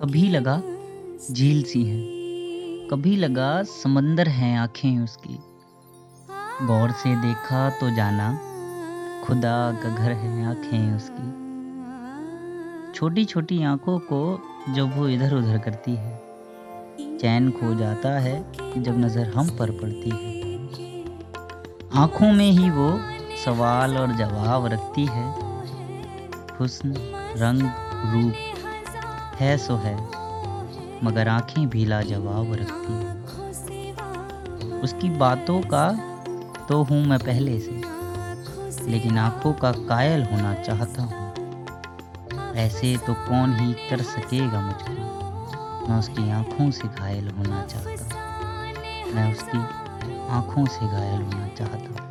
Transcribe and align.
कभी 0.00 0.28
लगा 0.28 0.54
झील 1.30 1.62
सी 1.62 1.82
है, 1.84 2.00
कभी 2.88 3.16
लगा 3.16 3.62
समंदर 3.62 4.28
हैं 4.28 4.58
आँखें 4.58 4.98
उसकी। 4.98 5.38
गौर 6.62 6.90
से 6.92 7.14
देखा 7.16 7.68
तो 7.70 7.88
जाना, 7.90 8.28
खुदा 9.24 9.54
का 9.72 9.90
घर 9.90 10.12
है 10.12 10.44
आँखें 10.46 10.96
उसकी। 10.96 11.28
छोटी 12.92 13.24
छोटी 13.24 13.62
आँखों 13.62 13.98
को 14.12 14.20
जब 14.74 14.96
वो 14.96 15.08
इधर 15.08 15.34
उधर 15.34 15.58
करती 15.58 15.94
है, 15.94 16.12
चैन 17.18 17.50
खो 17.50 17.74
जाता 17.74 18.18
है 18.18 18.82
जब 18.82 18.98
नज़र 18.98 19.32
हम 19.32 19.48
पर 19.58 19.70
पड़ती 19.70 20.10
है। 20.12 20.34
आँखों 22.02 22.32
में 22.32 22.50
ही 22.50 22.70
वो 22.70 22.90
सवाल 23.44 23.96
और 23.98 24.12
जवाब 24.16 24.66
रखती 24.66 25.06
है, 25.06 25.26
हुस्न, 26.60 26.94
रंग, 27.36 27.62
रूप। 28.12 28.34
है 29.36 29.56
सो 29.58 29.74
है, 29.76 29.94
मगर 31.04 31.28
आँखें 31.28 31.68
भी 31.68 31.84
लाजवाब 31.84 32.52
रखती 32.52 32.92
हैं। 32.92 33.14
उसकी 34.80 35.10
बातों 35.18 35.60
का 35.64 35.88
तो 36.68 36.82
हूँ 36.82 37.04
मैं 37.06 37.18
पहले 37.18 37.58
से, 37.60 37.74
लेकिन 38.90 39.18
आँखों 39.18 39.52
का 39.52 39.72
कायल 39.72 40.22
होना 40.22 40.54
चाहता 40.54 41.02
हूँ। 41.02 42.54
ऐसे 42.56 42.96
तो 42.96 43.14
कौन 43.14 43.54
ही 43.54 43.72
कर 43.90 44.02
सकेगा 44.04 44.60
मुझको? 44.60 44.92
मैं 45.88 45.98
उसकी 45.98 46.30
आँखों 46.30 46.70
से 46.70 46.88
घायल 46.88 47.28
होना 47.28 47.62
चाहता 47.64 47.90
हूँ। 47.90 49.14
मैं 49.14 49.32
उसकी 49.32 49.58
आँखों 50.30 50.66
से 50.66 50.86
घायल 50.86 51.22
होना 51.22 51.48
चाहता 51.48 52.02
हूँ। 52.02 52.05